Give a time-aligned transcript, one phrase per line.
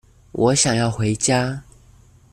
[0.31, 1.61] 我想要回家